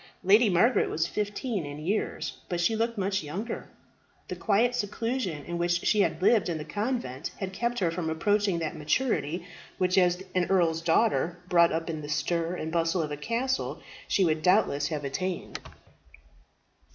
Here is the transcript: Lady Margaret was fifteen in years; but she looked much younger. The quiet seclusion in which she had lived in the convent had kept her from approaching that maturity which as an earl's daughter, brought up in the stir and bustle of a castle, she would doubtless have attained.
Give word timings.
Lady 0.23 0.49
Margaret 0.49 0.89
was 0.89 1.05
fifteen 1.05 1.63
in 1.63 1.77
years; 1.77 2.39
but 2.49 2.59
she 2.59 2.75
looked 2.75 2.97
much 2.97 3.21
younger. 3.21 3.69
The 4.29 4.35
quiet 4.35 4.73
seclusion 4.73 5.45
in 5.45 5.59
which 5.59 5.85
she 5.85 6.01
had 6.01 6.23
lived 6.23 6.49
in 6.49 6.57
the 6.57 6.65
convent 6.65 7.29
had 7.39 7.53
kept 7.53 7.77
her 7.77 7.91
from 7.91 8.09
approaching 8.09 8.57
that 8.57 8.75
maturity 8.75 9.45
which 9.77 9.99
as 9.99 10.23
an 10.33 10.45
earl's 10.45 10.81
daughter, 10.81 11.37
brought 11.49 11.71
up 11.71 11.87
in 11.87 12.01
the 12.01 12.09
stir 12.09 12.55
and 12.55 12.71
bustle 12.71 13.03
of 13.03 13.11
a 13.11 13.15
castle, 13.15 13.79
she 14.07 14.25
would 14.25 14.41
doubtless 14.41 14.87
have 14.87 15.03
attained. 15.03 15.59